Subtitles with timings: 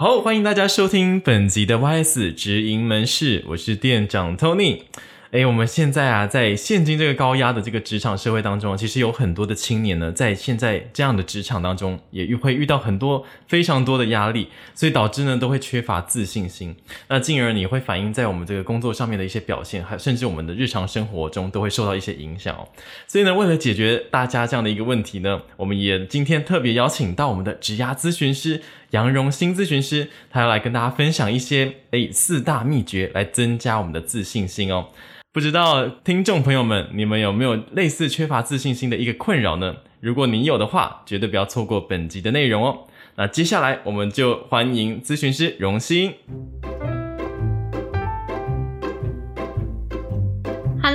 [0.00, 4.80] 好，欢迎大家收听本集的 YS 直营门市，我是店长 Tony。
[5.32, 16.74] 诶，我们现在啊，在现今这个高压的这个职场社会当中，其实有很多的青年呢，在现在这样的职场当中，也会遇到很多非常多的压力，所以导致呢，都会缺乏自信心。
[17.08, 22.66] 那进而你会反映在我们这个工作上面的一些表现，还甚至我们的日常生活中都会受到一些影响哦。
[23.06, 34.88] 所以呢，为了解决大家这样的一个问题呢，我们也今天特别邀请到我们的职压咨询师杨荣新咨询师，他要来跟大家分享一些诶四大秘诀，来增加我们的自信心哦。
[35.32, 39.76] 不知道听众朋友们，你们有没有类似缺乏自信心的一个困扰呢？
[40.00, 42.86] 如果你有的话，绝对不要错过本集的内容哦。
[43.16, 46.14] 那接下来我们就欢迎咨询师荣兴。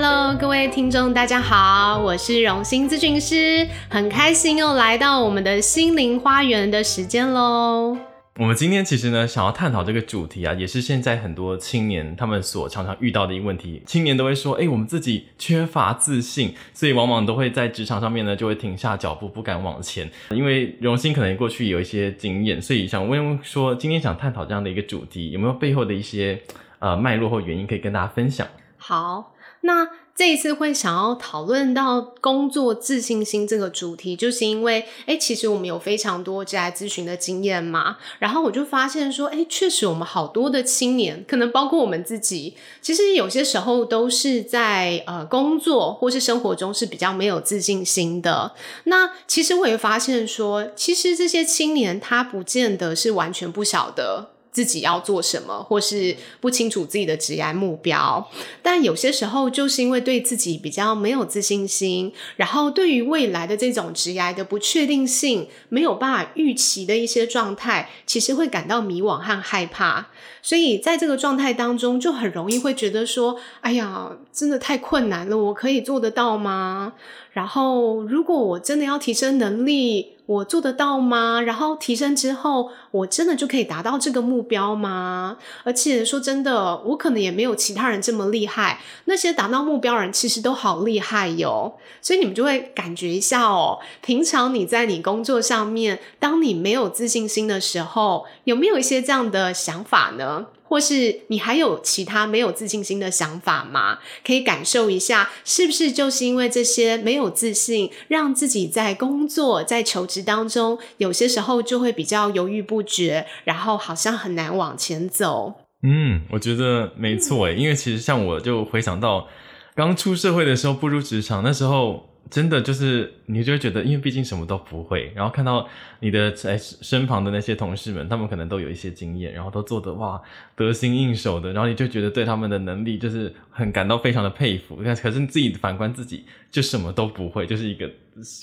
[0.08, 7.98] Hello，各位听众，大家好，我是荣心咨询师，很开心又来到我们的心灵花园的时间喽。
[8.38, 13.82] 我们今天其实呢，想要探讨这个主题啊，也是现在很多青年他们所常常遇到的一个问题。
[13.88, 20.08] 青年都会说，哎，我们自己缺乏自信，所以往往都会在职场上面呢，就会停下脚步，不敢往前。
[20.30, 26.40] 因为荣心可能过去有一些经验，所以想问问说，今天想探讨这样的一个主题，有没有背后的一些
[26.78, 28.48] 呃脉络或原因可以跟大家分享？
[28.78, 29.34] 好，
[29.66, 29.90] 那。
[30.18, 48.54] 这一次会想要讨论到工作自信心这个主题，就是因为，诶，其实我们有非常多职涯咨询的经验嘛，然后我就发现说，诶，确实我们好多的青年，可能包括我们自己，其实有些时候都是在呃工作或是生活中是比较没有自信心的。
[48.86, 54.35] 那其实我也发现说，其实这些青年他不见得是完全不晓得。
[54.56, 58.26] 自己要做什么，或是不清楚自己的职业目标，
[58.62, 70.08] 但有些时候就是因为对自己比较没有自信心，然后对于未来的这种职业的不确定性，没有办法预期的一些状态，其实会感到迷惘和害怕。
[70.42, 76.94] 所以在这个状态当中，就很容易会觉得说：“哎呀，真的太困难了，我可以做得到吗？”
[77.36, 81.42] 然后，如果我真的要提升能力，我做得到吗？
[81.42, 85.36] 然后提升之后，我真的就可以达到这个目标吗？
[85.66, 88.80] 而且说真的，我可能也没有其他人这么厉害。
[89.04, 91.74] 那些达到目标人其实都好厉害哟。
[92.02, 100.46] 所以你们就会感觉一下哦，平常你在你工作上面，当你没有自信心的时候，有没有一些这样的想法呢？
[100.68, 104.00] 或是你还有其他没有自信心的想法吗？
[104.26, 115.54] 可以感受一下，是不是就是因为这些没有自信，让自己在工作、在求职当中，有些时候就会比较犹豫不决，然后好像很难往前走。
[115.84, 119.28] 嗯，我觉得没错诶，因为其实像我就回想到
[119.76, 122.10] 刚出社会的时候，步入职场那时候。
[122.30, 125.70] 真的就是，你就会觉得，因为毕竟什么都不会，然后看到
[126.00, 130.20] 你的在身旁的那些同事们，他们可能都有一些经验，然后都做的哇
[130.56, 134.82] 得心应手的，然后你就觉得对他们的能力就是很感到非常的佩服。
[134.84, 137.88] 但可是你自己反观自己，就什么都不会，就是一个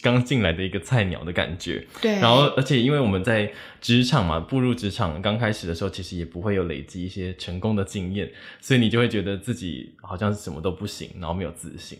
[0.01, 1.85] 刚进来的一个菜鸟的感觉。
[2.01, 2.13] 对。
[2.21, 11.99] 然后，而且因为我们在职场嘛，步入职场刚开始的时候，其实也不会有累积一些成功的经验，所以你就会觉得自己好像是什么都不行，然后没有自信。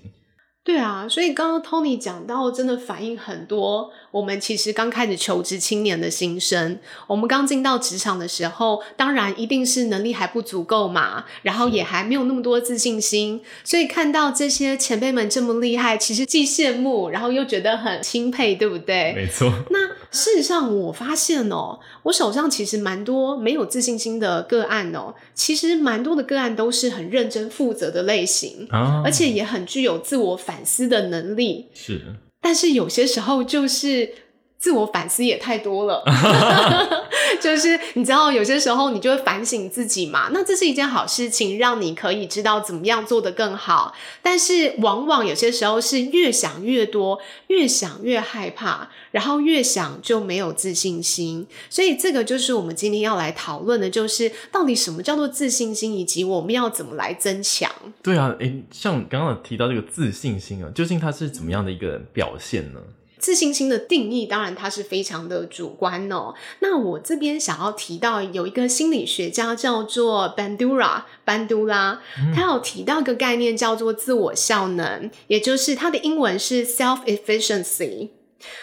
[0.65, 6.79] 对啊，所以刚刚 Tony 讲到，真的反映很多我们其实刚开始求职青年的心声。
[7.09, 19.13] 我们刚进到职场的时候，当然一定是能力还不足够嘛，然后也还没有那么多自信心，所以看到这些前辈们这么厉害，其实既羡慕，然后又觉得很钦佩，对不对？
[19.15, 19.53] 没错。
[19.71, 30.52] 那事实上，我发现哦，我手上其实蛮多没有自信心的个案哦，其实蛮多的个案都是很认真负责的类型，啊，而且也很具有自我反。
[30.53, 34.13] 反思的能力是，但是有些时候就是
[34.59, 36.05] 自我反思也太多了。
[37.41, 43.95] 就是你知道，有些时候你就会反省自己嘛，那这是一件好事情，让你可以知道怎么样做得更好。
[44.23, 51.47] 但是往往有些时候是越想越多，越想越害怕，然后越想就没有自信心。
[51.69, 57.71] 所以这个就是我们今天要来讨论的，就是到底什么叫做自信心，以及我们要怎么来增强。
[58.03, 62.81] 对啊，诶，像刚刚提到这个自信心啊，究竟它是怎么样的一个表现呢？
[63.23, 66.35] 自信心的定义，当然它是非常的主观哦。
[66.59, 72.01] 那我这边想要提到有一个心理学家叫做 Bandura 班杜拉，
[72.35, 78.09] 他有提到一个概念叫做自我效能，也就是它的英文是 self efficiency。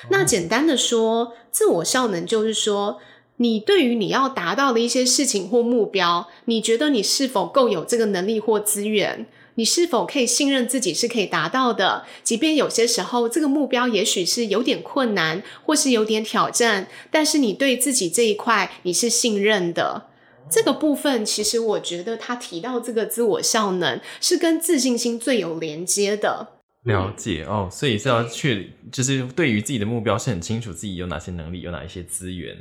[0.10, 3.00] 那简单的说，自我效能就是说，
[3.38, 9.26] 你对于你要达到的一些事情或目标，你觉得你是否够有这个能力或资源？
[9.56, 12.06] 你是否可以信任自己是可以达到的？
[12.24, 20.07] 即便有些时候这个目标也许是有点困难，或是有点挑战，但是你对自己这一块你是信任的。
[20.50, 26.48] 这个部分其实我觉得他提到这个自我效能是跟自信心最有连接的。
[26.86, 32.57] 了解哦，所以是要去，就是对于自己的目标是很清楚，自己有哪些能力，有哪一些资源，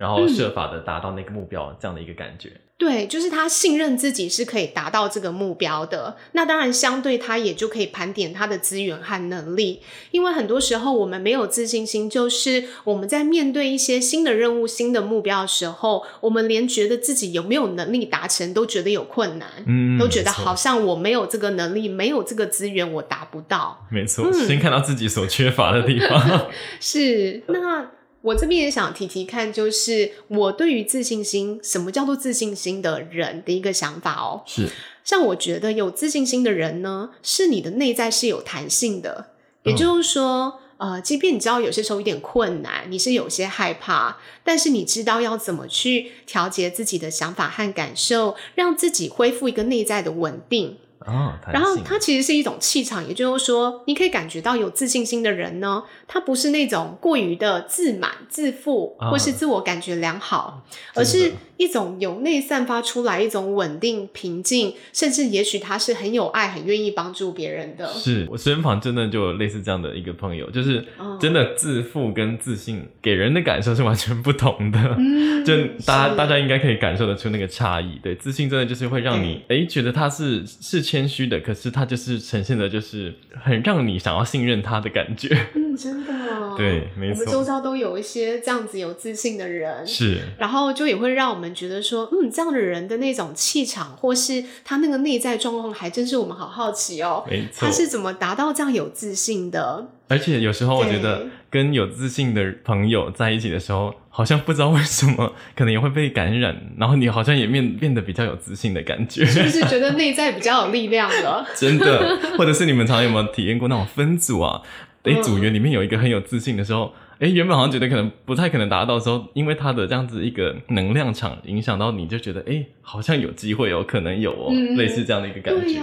[0.00, 2.50] 然后设法的达到那个目标，这样的一个感觉。
[2.78, 6.16] 对，就是他信任自己是可以达到这个目标的。
[6.32, 9.82] 那当然，相对他也就可以盘点他的资源和能力。
[10.12, 23.86] 因为很多时候我们没有自信心，就是我们在面对一些新的任务、新的目标的时候，我们连觉得自己有没有能力达成都觉得有困难，嗯，都觉得好像我没有这个能力，没有这个资源，我达不到。
[23.90, 26.46] 没错，嗯，先看到自己所缺乏的地方。
[26.80, 27.90] 是那。
[28.22, 34.42] 我这边也想提提看，就是我对于自信心，什么叫做自信心的人的一个想法哦。
[34.46, 34.68] 是，
[35.02, 39.30] 像我觉得有自信心的人呢，是你的内在是有弹性的，
[39.62, 50.76] 也就是说，嗯、呃，即便你知道有些时候有点困难，你是有些害怕，但是你知道要怎么去调节自己的想法和感受，让自己恢复一个内在的稳定。
[51.06, 67.88] 哦，然后它其实是一种气场，也就是说，你可以感觉到有自信心的人呢，他不是那种过于的自满、自负，或是自我感觉良好，哦、而是一种由内散发出来一种稳定、平静，甚至也许他是很有爱、很愿意帮助别人的。
[67.94, 70.84] 是我身旁真的就有类似这样的一个朋友，就是
[71.18, 74.78] 真的自负跟自信给人的感受是完全不同的。
[74.98, 75.56] 嗯，就
[75.86, 77.98] 大家大家应该可以感受得出那个差异。
[78.02, 80.89] 对，自信真的就是会让你哎、嗯、觉得他是是。
[80.90, 85.28] 谦虚的，可是他就是呈现的，就是很让你想要信任他的感觉。
[85.54, 86.12] 嗯，真的，
[86.58, 87.20] 对，没错。
[87.20, 97.24] 我们周遭都有一些这样子有自信的人，是，然后就也会让我们觉得说，嗯，这样的人的那种气场，或是他那个内在状况，还真是我们好好奇哦。
[97.30, 99.92] 没错，他是怎么达到这样有自信的？
[100.10, 111.46] 而且有时候我觉得跟有自信的朋友在一起的时候，好像不知道为什么， 可能也会被感染，然后你好像也变变得比较有自信的感觉，是不是觉得内在比较有力量了？
[111.56, 114.60] 真的，或者是你们常常有没有体验过那种分组啊？
[115.04, 125.80] 诶、欸，组员里面有一个很有自信的时候，诶、欸，原本好像觉得可能不太可能达到的时候，因为他的这样子一个能量场影响到你，就觉得诶、欸，好像有机会有可能有哦，嗯、类似这样的一个感觉。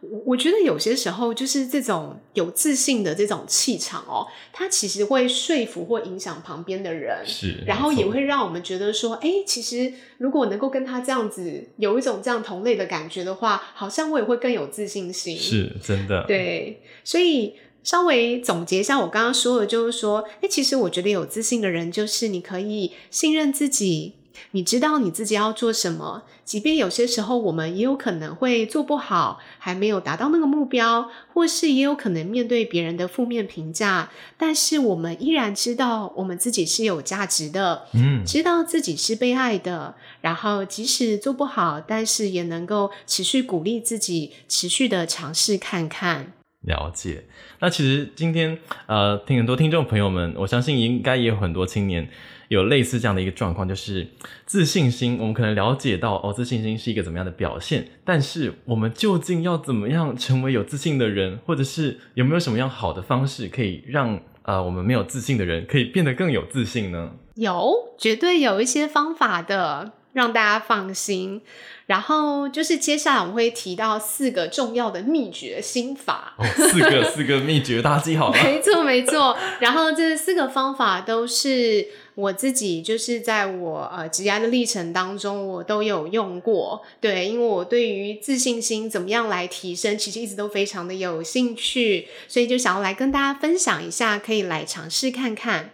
[0.00, 16.24] 我我觉得有些时候就是这种有自信的这种气场哦，它其实会说服或影响旁边的人，是，然后也会让我们觉得说，哎，其实如果能够跟他这样子有一种这样同类的感觉的话，好像我也会更有自信心，是真的。
[16.26, 24.14] 对，所以稍微总结一下我刚刚说的，就是说，哎，其实我觉得有自信的人，就是你可以信任自己。
[24.52, 46.32] 你知道你自己要做什么，即便有些时候我们也有可能会做不好，还没有达到那个目标，或是也有可能面对别人的负面评价，但是我们依然知道我们自己是有价值的，嗯，知道自己是被爱的，然后即使做不好，但是也能够持续鼓励自己，持续的尝试看看。
[46.62, 47.24] 了解。
[47.60, 52.08] 那其实今天呃，听很多听众朋友们，我相信应该也有很多青年。
[52.48, 54.08] 有类似这样的一个状况，就是
[54.44, 55.18] 自信心。
[55.20, 67.12] 我们可能了解到，哦，自信心是一个怎么样的表现，但是我们究竟要怎么样成为有自信的人，或者是有没有什么样好的方式可以让呃我们没有自信的人可以变得更有自信呢？
[67.36, 71.40] 有，绝对有一些方法的，让大家放心。
[71.86, 76.34] 然后就是接下来我们会提到四个重要的秘诀心法。
[76.38, 78.42] 哦，四个四个秘诀，大家记好了。
[78.44, 79.36] 没错没错。
[79.58, 81.88] 然后这四个方法都是。
[82.16, 95.70] 我自己就是在我呃职涯的历程当中，我都有用过，对，因为我对于自信心怎么样来提升，其实一直都非常的有兴趣，所以就想要来跟大家分享一下，可以来尝试看看。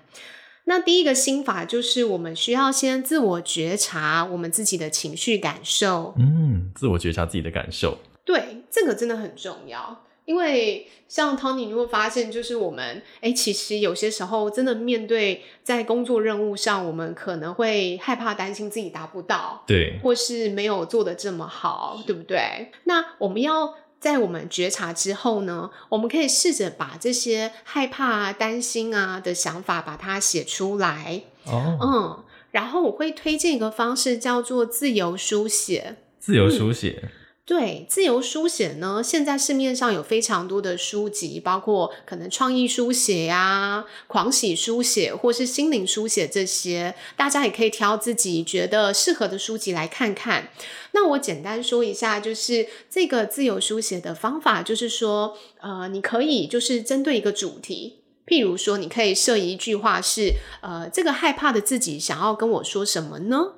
[0.68, 6.14] 那第一个心法就是，我们需要先自我觉察我们自己的情绪感受。
[6.18, 10.02] 嗯，自我觉察自己的感受，对，这个真的很重要。
[10.24, 22.72] 因为像 Tony，你会发现，就是我们哎，其实有些时候真的面对在工作任务上，我们可能会害怕、担心自己达不到，对，或是没有做的这么好，对不对？
[22.82, 31.22] 那我们要在我们觉察之后呢，我们可以试着把这些害怕啊、担心啊的想法，把它写出来。
[31.44, 35.96] 哦，嗯，然后我会推荐一个方式，叫做自由书写。
[36.18, 37.00] 自由书写。
[37.02, 37.10] 嗯
[37.46, 50.48] 对，自由书写呢，现在市面上有非常多的书籍，包括可能创意书写呀、狂喜书写，或是心灵书写这些，大家也可以挑自己觉得适合的书籍来看看。
[50.90, 63.52] 那我简单说一下，就是这个自由书写的方法，就是说，呃，你可以就是针对一个主题，譬如说，你可以设一句话是，呃，这个害怕的自己想要跟我说什么呢？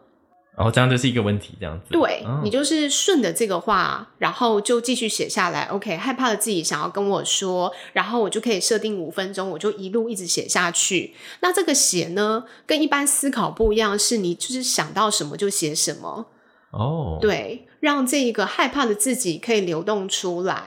[0.59, 1.93] 然后这样就是一个问题，这样子。
[1.93, 5.67] 对、哦、你就是顺着这个话，然后就继续写下来。
[5.67, 11.15] OK，害怕的自己想要跟我说，然后我就可以设定五分钟，我就一路一直写下去。
[11.43, 16.27] 那这个写呢，跟一般思考不一样，是你就是想到什么就写什么。
[16.73, 20.65] 哦，对，让这一个害怕的自己可以流动出来。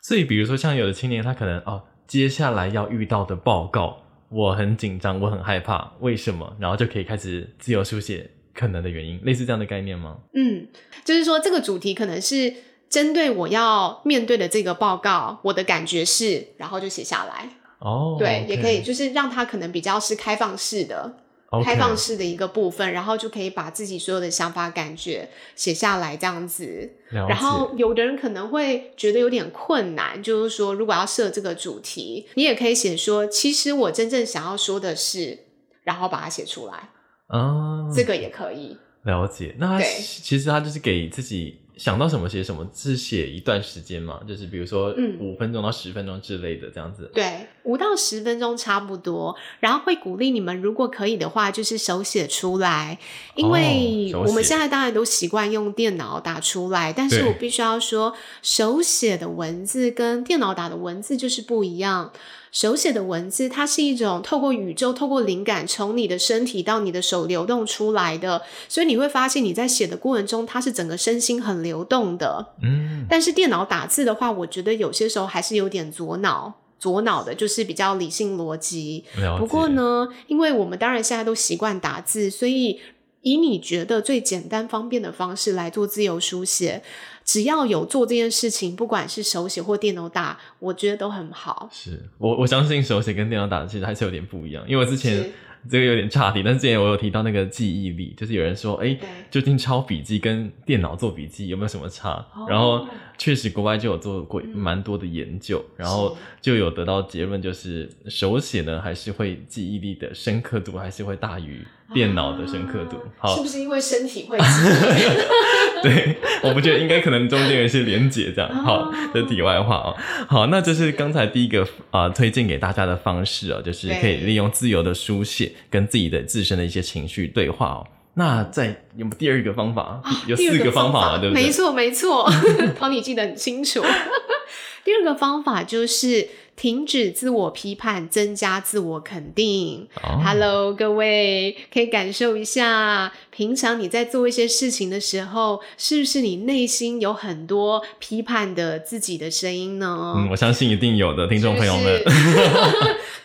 [0.00, 3.98] 所以，比如说像有的青年，他可能哦，接下来要遇到的报告，
[4.30, 6.56] 我很紧张，我很害怕，为什么？
[6.60, 8.30] 然后就可以开始自由书写。
[8.54, 10.18] 可能的原因，类似这样的概念吗？
[10.34, 10.68] 嗯，
[11.04, 12.54] 就是说这个主题可能是
[12.88, 17.48] 针对我要面对的这个报告，我的感觉是，然后就写下来。
[17.78, 18.46] 哦，对，okay.
[18.46, 21.18] 也可以，就是让它可能比较是开放式的
[21.50, 21.64] ，okay.
[21.64, 26.92] 开放式的一个部分，然后就可以把自己所有的想法、感觉写下来，这样子。
[27.08, 35.40] 然后有的人可能会觉得有点困难，就是说，如果要设这个主题，你也可以写说，其实我真正想要说的是，
[35.82, 36.90] 然后把它写出来。
[37.32, 39.54] 啊，这个也可以了解。
[39.58, 44.20] 那他其实他就是给自己想到什么写什么，是写一段时间嘛？
[44.28, 47.04] 就是比如说，五分钟到十分钟之类的这样子。
[47.04, 49.34] 嗯、对，五到十分钟差不多。
[49.60, 52.98] 然后会鼓励你们，如果可以的话，就是手写出来，
[53.34, 62.12] 因为我们现在当然都习惯用电脑打出来，但是我必须要说，手写的文字跟电脑打的文字就是不一样。
[62.52, 72.52] 手写的文字，它是一种透过宇宙、透过灵感从你的身体到你的手流动出来的，所以你会发现你在写的过程中，它是整个身心很流动的。
[72.62, 79.04] 嗯，但是电脑打字的话，我觉得有些时候还是有点左脑，左脑的就是比较理性逻辑。
[79.38, 82.78] 不过呢，因为我们当然现在都习惯打字，所以
[83.22, 86.82] 以你觉得最简单方便的方式来做自由书写。
[87.24, 91.68] 只要有做这件事情，不管是手写或电脑打，我觉得都很好。
[91.72, 92.02] 是。
[92.18, 95.30] 我我相信手写跟电脑打其实还是有点不一样，因为我之前
[95.70, 99.00] 这个有点差题，但是之前我有提到那个记忆力，就是有人说，哎、欸，
[99.30, 102.14] 究竟抄笔记跟电脑做笔记有没有什么差？
[102.34, 102.84] 哦、然后
[103.16, 111.64] 确实国外就有做过蛮多的研究、嗯，然后就有得到结论，就是手写呢还是会记忆力的深刻度还是会大于
[111.94, 112.96] 电脑的深刻度。
[113.18, 114.38] 啊、好，是不是因为身体会？
[115.82, 118.48] 对，我不觉得应该可能中间有一些连结这样。
[118.64, 119.96] 好，这题外话哦。
[120.28, 127.86] 好，那这是刚才第一个啊、呃，推荐给大家的方式哦，就是可以利用自由的书写跟自己的自身的一些情绪对话哦。
[128.14, 130.00] 那再有没有第二个方法？
[130.04, 131.44] 啊、有四个方法嘛，对不对？
[131.44, 132.30] 没错，没错，
[132.78, 133.82] Tony 记得很清楚。
[134.84, 136.28] 第二个方法就是。
[136.62, 139.88] 停止自我批判，增加自我肯定。
[140.00, 140.22] Oh.
[140.22, 150.14] Hello，各位，可以感受一下，平常你在做一些事情的时候，是不是你内心有很多批判的自己的声音呢？
[150.16, 152.00] 嗯，我相信一定有的，听众朋友们。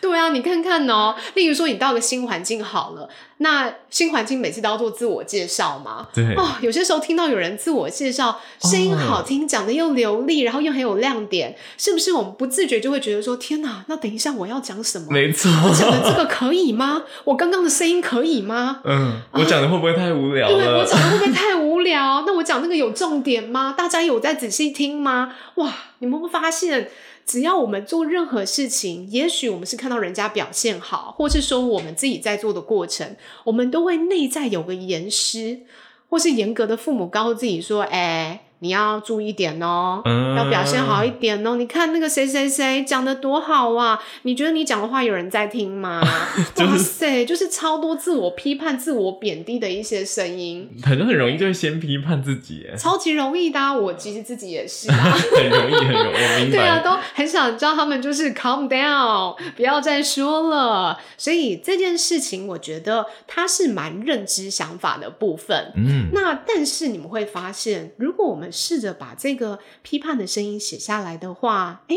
[0.00, 1.14] 对啊，你看看哦。
[1.34, 6.08] 例如说，你到个新环境好了，那新环境每次都要做自我介绍嘛。
[6.14, 6.34] 对。
[6.34, 9.68] 哦，有些时候听到有人自我介绍，声音好听，讲、oh.
[9.68, 15.06] 得又流利，然后又很有亮点，是不是我们不自觉就会觉得说，天哪，那等一下我要讲什么？
[15.10, 15.50] 没错。
[15.68, 17.02] 我讲的这个可以吗？
[17.24, 18.80] 我刚刚的声音可以吗？
[18.84, 19.20] 嗯。
[19.32, 20.56] 我讲的会不会太无聊了？
[20.56, 22.24] 对，我讲的会不会太 无聊？
[22.26, 23.74] 那我讲那个有重点吗？
[23.76, 25.34] 大家有在仔细听吗？
[25.56, 26.90] 哇，你们会发现。
[27.26, 35.60] 只要我们做任何事情，也许我们是看到人家表现好，或是说我们自己在做的过程，我们都会内在有个严师，
[36.08, 41.56] 或是严格的父母告诉自己说：“哎。”你要注意点哦，嗯，要表现好一点哦。
[41.56, 44.00] 你看那个谁谁谁讲的多好啊！
[44.22, 46.00] 你觉得你讲的话有人在听吗？
[46.58, 53.72] 哇塞，就是超多自我批判、自我贬低的一些声音，很很容易就会先批判自己，超级容易的啊。
[53.72, 54.96] 我其实自己也是啊，
[55.36, 56.12] 很容易，很容
[56.42, 56.50] 易。
[56.50, 60.98] 对啊，都很想叫他们就是 calm down，不要再说了。
[61.16, 65.72] 所以这件事情，我觉得它是蛮认知想法的部分。
[65.76, 71.96] 嗯，那但是你们会发现，如果我们试着把这个批判的声音写下来的话，诶，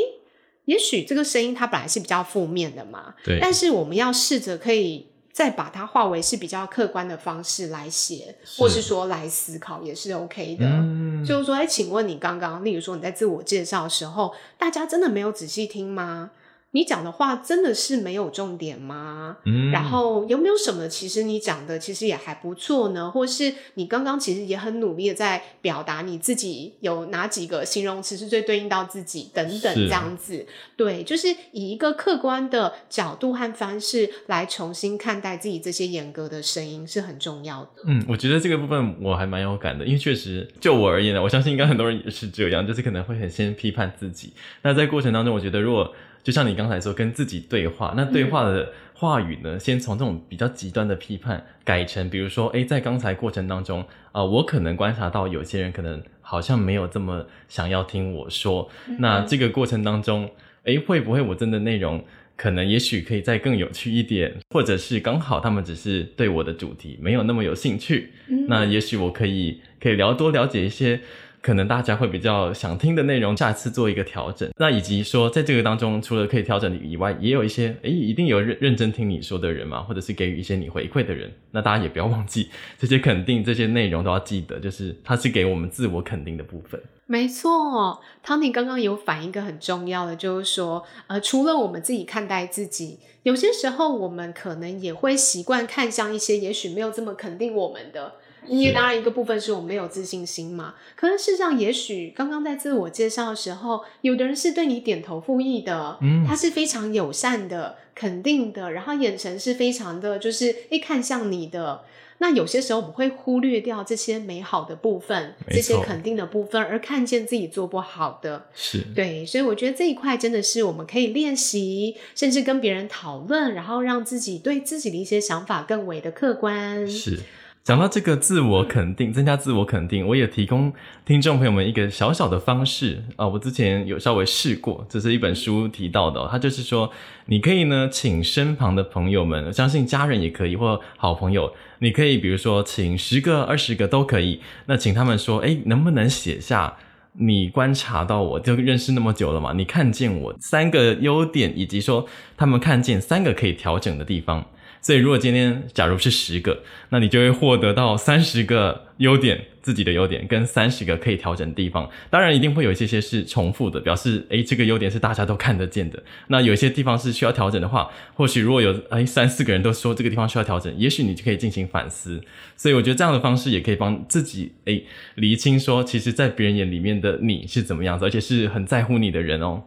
[0.66, 3.16] 也许这个声音它本来是比较负面的嘛。
[3.24, 3.40] 对。
[3.40, 10.66] 但是我们要试着可以再把它化为是比较客观的方式来写，或是说来思考也是 OK 的。
[10.66, 16.32] 嗯、就是说，哎，请问你刚刚，例如说你在自我介绍的时候，大家真的没有仔细听吗？
[16.74, 19.38] 你讲的话真的是没有重点吗？
[19.46, 23.12] 嗯，然后有没有什么其实你讲的其实也还不错呢？
[23.12, 30.46] 或是你刚刚其实也很努力的在表达你自己有哪几个形容词是最对应到自己等等这样子？
[30.78, 37.82] 对，就是以一个客观的角度和方式来重新看待自己这些严格的声音是很重要的。
[37.86, 44.32] 嗯，我觉得这个部分我还蛮有感的，因为确实就我而言呢，我相信应该很多人也是这样，就是可能会很先批判自己。
[44.62, 60.30] 那在过程当中，我觉得如果就像你刚才说，跟自己对话，那对话的话语呢，嗯、先从这种比较极端的批判改成，比如说，诶，在刚才过程当中啊、呃，我可能观察到有些人可能好像没有这么想要听我说，嗯、那这个过程当中，
[60.66, 71.02] 诶，会不会我真的内容可能也许可以再更有趣一点，或者是刚好他们只是对我的主题没有那么有兴趣，嗯、那也许我可以可以聊多了解一些。
[71.42, 74.48] 可能大家会比较想听的内容，下次做一个调整。
[74.58, 81.32] 那以及说，在这个当中，除了可以调整你以外，也有一些，诶，一定有认认真听你说的人嘛，或者是给予一些你回馈的人。
[81.50, 86.80] 那大家也不要忘记这些肯定，这些内容都要记得，就是它是给我们自我肯定的部分。
[87.08, 98.14] 没错，Tony 刚刚有反映一个很重要的，就是说，呃，除了我们自己看待自己，有些时候我们可能也会习惯看向一些也许没有这么肯定我们的。
[98.48, 111.84] 因为当然一个部分是我们没有自信心嘛，可是事实上，也许刚刚在自我介绍的时候，有的人是对你点头附议的，嗯，他是非常友善的、肯定的，然后眼神是非常的，就是一看向你的。
[112.18, 127.20] 那有些时候我们会忽略掉这些美好的部分，这些肯定的部分，而看见自己做不好的，是对，所以我觉得这一块真的是我们可以练习，甚至跟别人讨论，然后让自己对自己的一些想法更为的客观，是。
[127.64, 130.74] 讲到这个自我肯定，增加自我肯定，我也提供
[131.06, 133.28] 听众朋友们一个小小的方式啊。
[133.28, 136.92] 我之前有稍微试过，这是一本书提到的，它就是说，
[137.28, 146.78] 你可以呢，请身旁的朋友们，相信家人也可以，或好朋友，你可以比如说请十个、二十个都可以，那请他们说，诶，能不能写下
[147.14, 154.48] 你观察到我就认识那么久了嘛，你看见我三个优点，以及说他们看见三个可以调整的地方。
[154.82, 161.88] 所以，如果今天假如是十个，那你就会获得到三十个优点，自己的优点跟三十个可以调整的地方。
[162.10, 166.02] 当然，一定会有一些些是重复的，表示诶，这个优点是大家都看得见的。
[166.30, 172.20] 那有些地方是需要调整的话，或许如果有诶三四个人都说这个地方需要调整，也许你就可以进行反思。
[172.58, 179.62] 所以，我觉得这样的方式也可以帮自己诶厘清说，其实，在别人眼里面的你是怎么样子，而且是很在乎你的人哦。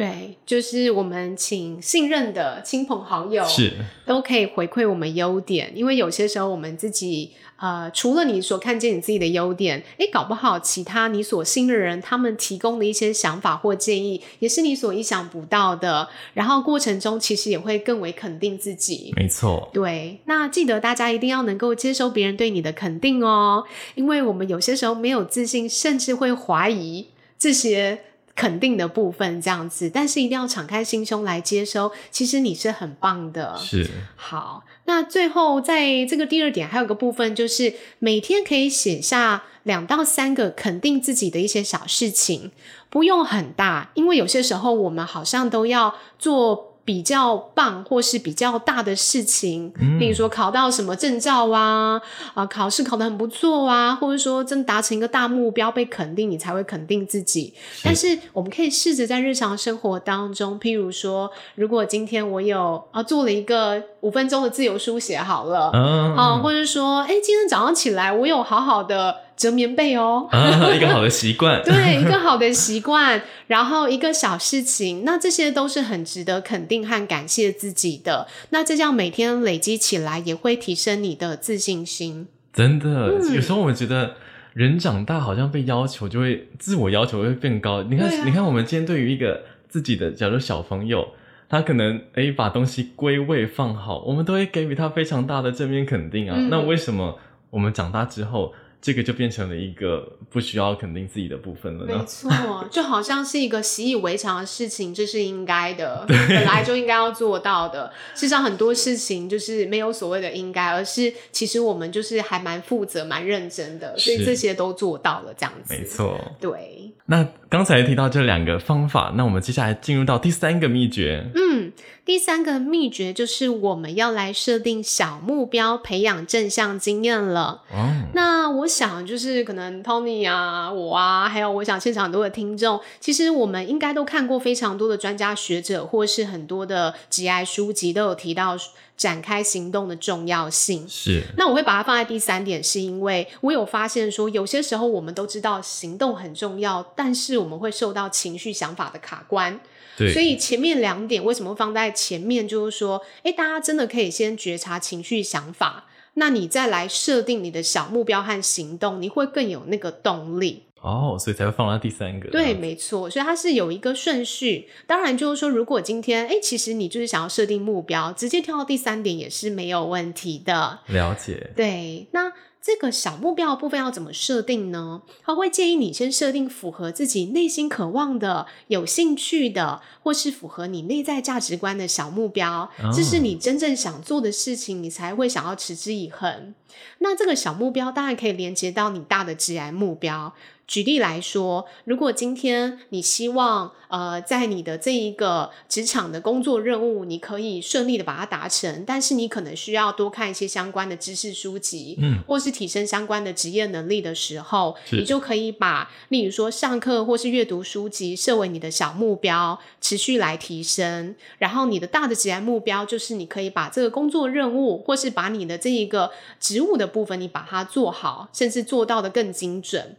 [0.00, 3.74] 对，就是我们请信任的亲朋好友是
[4.06, 16.08] 都可以回馈我们优点，因为有些时候我们自己呃，除了你所看见你自己的优点，诶，搞不好其他你所信任的人他们提供的一些想法或建议，也是你所意想不到的。
[16.32, 19.12] 然后过程中其实也会更为肯定自己。
[19.14, 27.08] 没错，对，那记得大家一定要能够接受别人对你的肯定哦，因为我们有些时候没有自信，甚至会怀疑
[27.38, 28.04] 这些。
[28.34, 31.92] 肯定的部分这样子，但是一定要敞开心胸来接收。
[32.10, 33.88] 其实你是很棒的，是。
[34.16, 42.52] 好，那最后在这个第二点还有个部分，就是每天可以写下两到三个肯定自己的一些小事情，
[42.88, 46.69] 不用很大，因为有些时候我们好像都要做。
[46.84, 52.00] 比较棒或是比较大的事情，嗯、例如说考到什么证照啊，
[52.34, 57.54] 啊，考试考得很不错啊，或者说真达成一个大目标被肯定，你才会肯定自己。
[57.72, 57.82] 是。
[57.84, 69.16] 但是我们可以试着在日常生活当中，譬如说，如果今天我有啊做了一个五分钟的自由书写好了，嗯、啊，或者说，哎，今天早上起来我有好好的。
[69.40, 78.28] 折棉被哦，啊，一个好的习惯， 对，一个好的习惯，然后一个小事情，那这些都是很值得肯定和感谢自己的。
[78.50, 82.26] 那这样每天累积起来，也会提升你的自信心。
[82.52, 84.16] 真的，嗯、有时候我们觉得
[84.52, 87.82] 人长大好像被要求就会自我要求会变高。
[87.84, 91.08] 你看，啊、你看，我们今天对于一个自己的，假如小朋友，
[91.48, 96.34] 他可能诶把东西归位放好，我们都会给予他非常大的正面肯定啊。
[96.36, 98.52] 嗯、那为什么我们长大之后？
[98.82, 101.98] 这个就变成了一个不需要肯定自己的部分了呢。
[101.98, 102.30] 没错，
[102.70, 107.92] 就好像是一个习以为常的事情，这是应该的， 本来就应该要做到的。
[108.14, 115.74] 事实上，很多事情就是没有所谓的应该，而是其实我们就是还蛮负责、蛮认真的，所以这些都做到了，这样子。
[115.74, 116.92] 没错，对。
[117.06, 121.26] 那刚才提到这两个方法，那我们接下来进入到第三个秘诀。
[121.34, 121.72] 嗯，
[122.04, 127.62] 第三个秘诀就是我们要来设定小目标，培养正向经验了。
[127.72, 138.56] 哦，那我想就是可能 Tony 啊，我啊，还有我想现场很多的听众，其实我们应该都看过非常多的专家学者，或是很多的职涯书籍都有提到。
[139.00, 149.58] 展开行动的重要性是，那我会把它放在第三点，是因为我有发现说，有些时候我们都知道行动很重要，但是我们会受到情绪想法的卡关。
[149.96, 152.46] 对，所以前面两点为什么放在前面？
[152.46, 160.64] 就是说，诶，大家真的可以先觉察情绪想法，那你再来设定你的小目标和行动，你会更有那个动力。
[160.82, 162.30] 哦，所以才会放到第三个。
[162.30, 164.66] 对，没错，所以它是有一个顺序。
[164.86, 170.78] 当然，就是说，如果今天，哎，其实你就是想要设定目标，直接跳到第三点也是没有问题的。
[170.86, 171.50] 了解。
[171.54, 175.02] 对，那这个小目标的部分要怎么设定呢？
[175.24, 182.70] 他会建议你先设定符合自己内心渴望的、有兴趣的，或是符合你内在价值观的小目标。
[182.82, 186.54] 哦，这是你真正想做的事情，你才会想要持之以恒。
[186.98, 190.34] 那这个小目标当然可以连接到你大的职涯目标。
[190.70, 211.16] 举例来说，如果今天你希望呃，在你的这一个职场的工作任务，你可以顺利的把它达成，但是你可能需要多看一些相关的知识书籍，嗯，或是提升相关的职业能力的时候，你就可以把，例如说上课或是阅读书籍设为你的小目标，持续来提升。
[211.38, 219.96] 然后你的大的职业目标就是你可以把这个工作任务，或是把你的这一个职务的部分，你把它做好，甚至做到的更精准。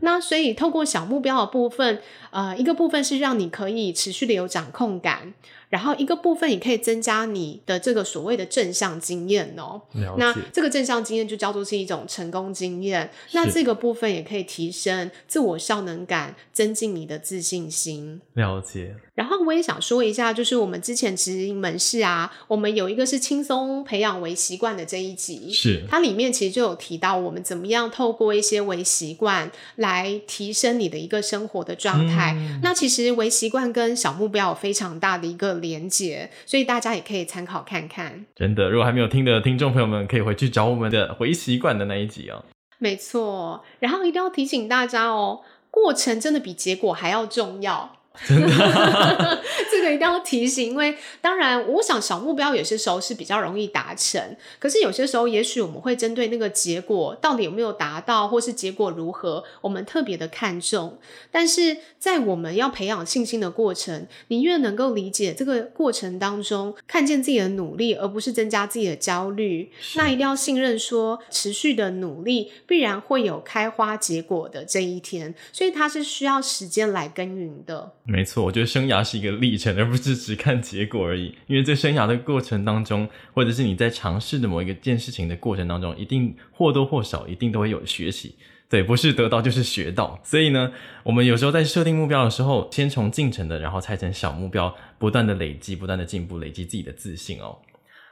[0.00, 2.00] 那所以透过小目标的部分，
[2.30, 5.34] 呃，一个部分是让你可以持续的有掌控感。
[5.68, 9.82] 然后一个部分也可以增加你的这个所谓的正向经验哦。
[10.16, 13.10] 那这个正向经验就叫做是一种成功经验。
[13.32, 18.20] 那这个部分也可以提升自我效能感，增进你的自信心。
[18.34, 18.94] 了解。
[19.14, 32.34] 然后我也想说一下，就是我们之前其实门市啊，我们有一个是轻松培养为习惯的这一集，是它里面其实就有提到我们怎么样透过一些为习惯来提升你的一个生活的状态。
[32.38, 32.60] 嗯。
[32.62, 38.26] 那其实为习惯跟小目标有非常大的一个连接，所以大家也可以参考看看。
[38.34, 42.44] 真的，如果还没有听的听众朋友们，可以回去找我们的回习惯的那一集哦。
[42.78, 45.40] 没错，然后一定要提醒大家哦，
[45.70, 47.97] 过程真的比结果还要重要。
[48.26, 48.48] 真的，
[49.70, 60.98] 这个一定要提醒，因为当然，我想小目标有些时候是比较容易达成，可是有些时候，也许我们会针对那个结果到底有没有达到，或是结果如何，我们特别的看重。
[61.30, 77.92] 但是在我们要培养信心的过程，你越能够理解这个过程当中，看见自己的努力，而不是增加自己的焦虑，那一定要信任说，持续的努力必然会有开花结果的这一天，所以它是需要时间来耕耘的。
[78.10, 81.36] 没错，我觉得生涯是一个历程，而不是只看结果而已。
[81.46, 88.34] 因为在生涯的过程当中，或者是你在尝试的某一个件事情的过程当中，一定或多或少，一定都会有学习。
[88.70, 90.18] 对，不是得到就是学到。
[90.24, 97.58] 所以呢，我们有时候在设定目标的时候，先从进程的，然后拆成小目标，不断的累积，不断的进步，累积自己的自信哦。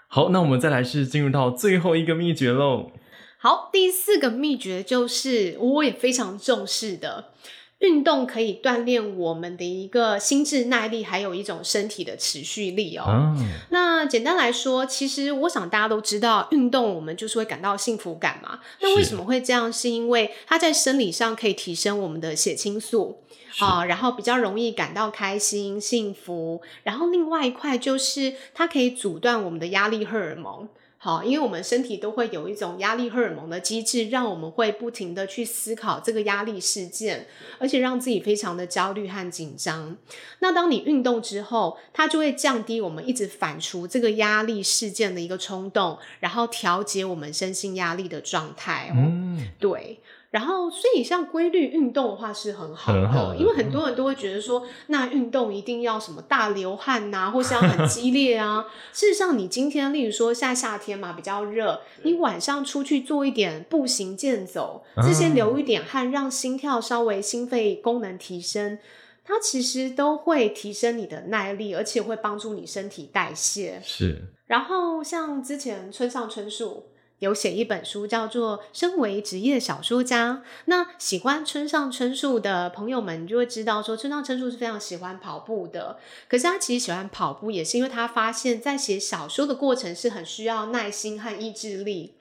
[0.08, 2.92] 好，那我们再来是进入到最后一个秘诀喽。
[3.38, 7.32] 好，第四个秘诀就是我也非常重视的。
[7.80, 13.04] 运动可以锻炼我们的一个心智耐力，还有一种身体的持续力哦。
[13.08, 13.48] 嗯。
[13.70, 18.60] 那简单来说，其实我想大家都知道，运动我们就是会感到幸福感嘛。
[18.80, 19.70] 那为什么会这样？
[19.70, 23.18] 是因为它在生理上可以提升我们的血清素
[23.58, 26.62] 啊，然后比较容易感到开心、幸福。
[26.82, 30.66] 然后另外一块就是它可以阻断我们的压力荷尔蒙。
[31.06, 37.28] 好，因为我们身体都会有一种压力荷尔蒙的机制，让我们会不停的去思考这个压力事件，
[37.60, 39.96] 而且让自己非常的焦虑和紧张。
[40.40, 48.96] 那当你运动之后，它就会降低我们一直反刍这个压力事件的一个冲动，然后调节我们身心压力的状态哦。
[48.98, 50.00] 嗯，对。
[50.36, 58.66] 然后，所以像规律运动的话是很好的，很好的，因为很多人都会觉得说，那运动一定要什么大流汗呐、啊，或是要很激烈啊。
[58.92, 68.78] 事实上，你今天例如说夏夏天嘛，比较热，你晚上出去做一点步行健走，这些流一点汗，让心跳稍微心肺功能提升，
[69.24, 73.80] 它其实都会提升你的耐力，而且会帮助你身体代谢。
[73.82, 74.24] 是。
[74.48, 76.88] 然后像之前村上春树。
[77.20, 85.98] 有写一本书叫做《身为职业小说家》，那喜欢村上春树的朋友们就会知道，说村上春树是非常喜欢跑步的。
[86.28, 92.15] 可是他其实喜欢跑步，也是因为他发现，在写小说的过程是很需要耐心和意志力。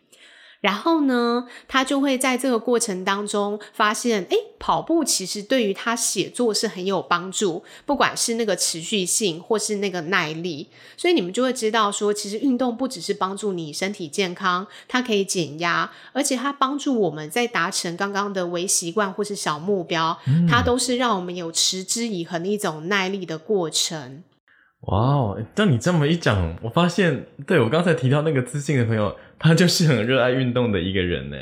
[0.65, 10.67] 然后呢，他就会在这个过程当中发现，哎，跑步其实对于他写作是很有帮助，不管是那个持续性或是那个耐力。
[10.97, 20.17] 所以你们就会知道说，其实运动不只是帮助你身体健康，它可以减压，而且它帮助我们在达成刚刚的微习惯或是小目标，
[20.49, 24.23] 它都是让我们有持之以恒的一种耐力的过程。
[24.85, 25.43] 哇哦！
[25.55, 31.37] 照你这么一讲，我发现，对，我刚才提到那个自信的朋友，他就是很热爱运动的一个人呢。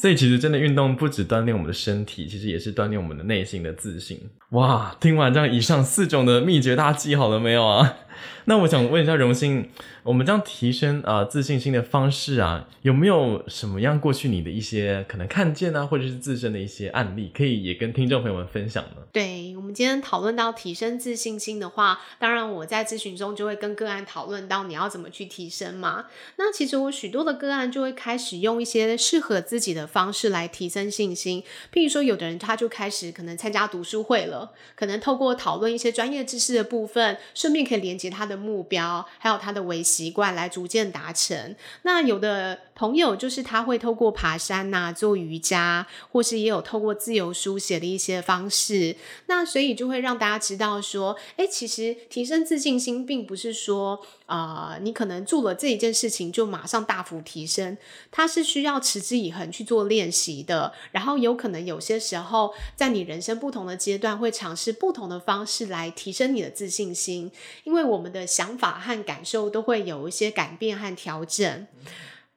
[0.00, 4.20] 所以其实真的运动不只锻炼我们的身体，其实也是锻炼我们的内心的自信。
[4.50, 4.94] 哇！
[5.00, 7.96] 听完这样以上四种的秘诀，大家记好了没有啊？
[8.44, 9.70] 那我想问一下榕心，
[10.02, 19.02] 我们这样提升啊、自信心的方式啊，有没有什么样过去你的一些可能看见啊，或者是自身的一些案例，可以也跟听众朋友们分享呢？
[19.12, 26.06] 对，我们今天讨论到提升自信心的话，当然我在咨询中就会跟个案讨论到你要怎么去提升嘛。
[26.36, 41.54] 那其实我许多的个案就会开始用一些适合自己的方式来提升信心，譬如说有的人他就开始可能参加读书会了，可能透过讨论一些专业知识的部分，顺便可以连接他的目标，还有他的微习惯来逐渐达成。
[41.82, 48.94] 那有的朋友就是他会透过爬山呐、做瑜伽，或是也有透过自由书写的一些方式。
[49.26, 57.76] 那所以就会让大家知道说，哎，其实提升自信心，并不是说啊、你可能做了这一件事情就马上大幅提升，
[58.12, 60.72] 它是需要持之以恒去做练习的。
[60.92, 67.32] 然后有可能有些时候，在你人生不同的阶段，会尝试不同的方式来提升你的自信心，
[67.64, 71.66] 因为我们的想法和感受都会有一些改变和调整。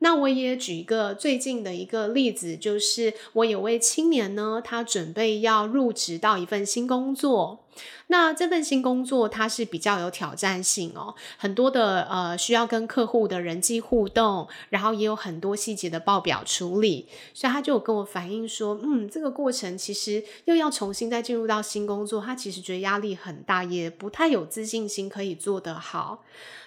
[0.03, 7.59] 那我也举一个最近的一个例子，就是我有位青年呢，他准备要入职到一份新工作。
[8.07, 26.23] 那这份新工作它是比较有挑战性哦，很多的呃需要跟客户的人际互动，然后也有很多细节的报表处理，所以他就有跟我反映说，嗯，这个过程其实又要重新再进入到新工作，他其实觉得压力很大，也不太有自信心可以做得好。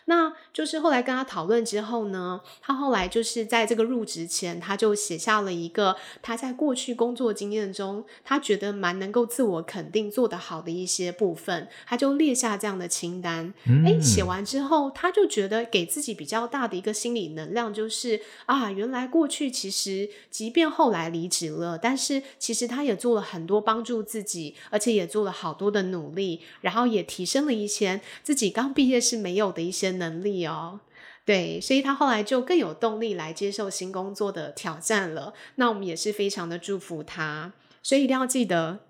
[0.07, 13.55] 那就是后来跟他讨论之后呢，他后来就是在这个入职前，他就写下了一个他在过去工作经验中，他觉得蛮能够自我肯定做得好的一些部分，他就列下这样的清单。
[13.67, 13.85] 嗯。
[13.85, 29.95] 诶，写完之后，他就觉得给自己比较大的一个心理能量，就是啊，原来过去其实即便后来离职了，但是其实他也做了很多帮助自己，而且也做了好多的努力，然后也提升了一些自己刚毕业是没有的一些。
[29.95, 30.81] 能力哦，
[31.25, 35.33] 对，所以他后来就更有动力来接受新工作的挑战了。
[35.55, 38.81] 那我们也是非常的祝福他，所以一定要记得，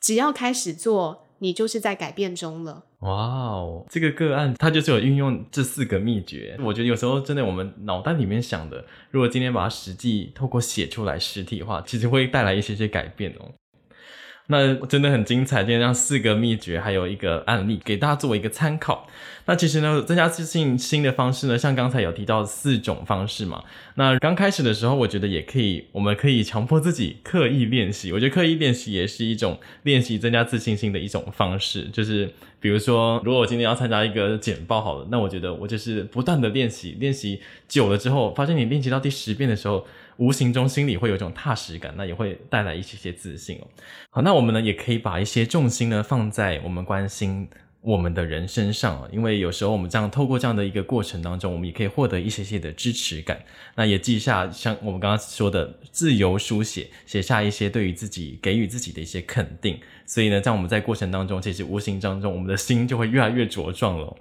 [0.00, 2.84] 只要开始做，你就是在改变中了。
[3.00, 6.56] 哇哦，这个个案它就是有运用这四个秘诀。
[6.60, 13.52] 我觉得有时候真的，我们脑袋里面想的，如果今天把它实际透过写出来实体化，其实会带来一些些改变哦。
[14.50, 19.06] 那真的很精彩，今天让四个秘诀，还有一个案例给大家作为一个参考。
[19.44, 23.62] 那其实呢，增加自信心的方式呢，像刚才有提到四种方式嘛。
[23.96, 28.10] 那刚开始的时候，我觉得也可以，我们可以强迫自己刻意练习。
[28.10, 31.84] 我觉得刻意练习也是一种练习增加自信心的一种方式。
[31.92, 39.86] 就是比如说，如果我今天要参加一个简报好了，那我觉得我就是不断的练习，练习久了之后，发现你练习到第十遍的时候。
[40.18, 43.66] 无形中心里会有一种踏实感，那也会带来一些些自信哦。
[44.10, 47.48] 好，那我们呢也可以把一些重心呢放在我们关心
[47.80, 53.40] 我们的人身上，因为有时候我们这样透过这样的一个过程当中，我们也可以获得一些些的支持感。
[53.76, 59.78] 那也记下像我们刚刚说的自由书写，写下一些对于自己给予自己的一些肯定。
[60.04, 64.16] 所以呢，在我们在过程当中，其实无形当中我们的心就会越来越茁壮了。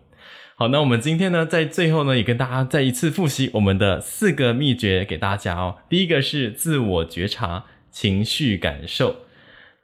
[0.59, 5.75] 好，那我们今天呢，在最后呢，也跟大家再一次复习我们的四个秘诀给大家哦。
[5.87, 9.17] 第一个是自我觉察、情绪感受；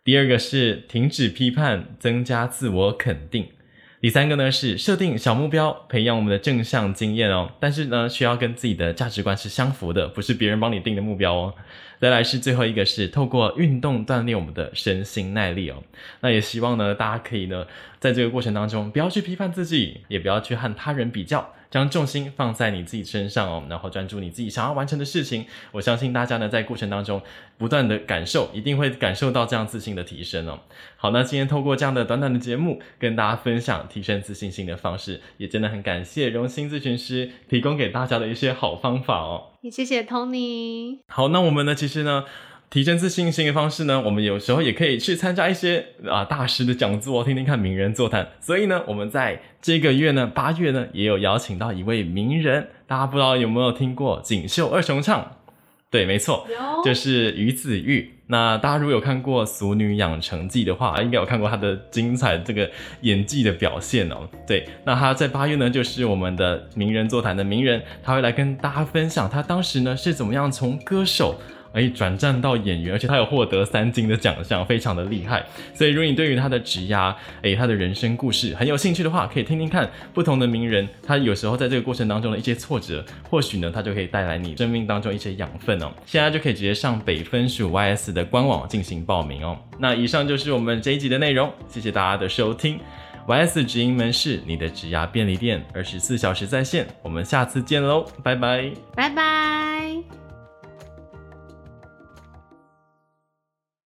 [0.03, 3.49] 第二个是停止批判、增加自我肯定；
[4.03, 7.49] 第三个呢是设定小目标，培养我们的正向经验哦。
[7.61, 11.53] 但是呢，需要跟自己的价值观是相符的，不是别人帮你定的目标哦。
[12.01, 15.81] 再来是最后一个是透过运动锻炼我们的身心耐力哦。
[16.19, 17.65] 那也希望呢，大家可以呢，
[17.97, 21.53] 在这个过程当中，不要去批判自己，也不要去和他人比较。
[21.73, 25.43] 将重心放在你自己身上哦，然后专注你自己想要完成的事情。
[25.71, 27.19] 我相信大家呢，在过程当中
[27.57, 30.59] 不断的感受，一定会感受到这样自信的提升哦。
[30.97, 39.53] 好，那今天透过这样的短短的节目，跟大家分享提升自信心的方式，也真的很感谢荣心咨询师提供给大家的一些好方法哦。
[39.61, 40.99] 也谢谢 Tony。
[41.07, 42.25] 好，那我们呢，其实呢。
[42.73, 48.29] 提升自信心的方式呢，我们有时候也可以去参加一些啊大师的讲座，听听看名人座谈。
[48.39, 55.33] 所以呢，我们在这个月呢，八月呢，也有邀请到一位名人，大家不知道有没有听过锦绣二重唱？
[55.91, 56.47] 对，没错，
[56.83, 58.11] 就是于子玉。
[58.25, 62.67] 那大家如果有看过《俗女养成记》的话，应该有看过她的精彩这个
[63.01, 64.27] 演技的表现哦。
[64.47, 71.39] 对，那她在八月呢，就是我们的名人座谈的名人，他会来跟大家分享他当时呢是怎么样从歌手。
[71.73, 75.43] 哎，转战到演员，而且他有获得三金的奖项，非常的厉害。
[75.73, 85.91] 所以，如果你对于他的职涯，哎，他的人生故事很有兴趣的话，可以听听看不同的名人，他有时候在这个过程当中的一些挫折，或许呢，他就可以带来你生命当中一些养分哦。
[86.05, 89.57] 现在就可以直接上北分署 YS 的官网进行报名哦。
[89.79, 92.79] 那以上就是我们这一集的内容，谢谢大家的收听。
[93.25, 96.85] YS 直营门市，你的职涯便利店，二十四小时在线。
[97.01, 100.22] 我们下次见喽，拜拜，拜拜。